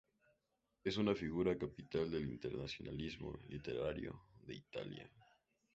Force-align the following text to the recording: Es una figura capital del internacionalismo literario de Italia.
Es 0.83 0.97
una 0.97 1.13
figura 1.13 1.55
capital 1.59 2.09
del 2.09 2.23
internacionalismo 2.27 3.37
literario 3.47 4.19
de 4.47 4.55
Italia. 4.55 5.07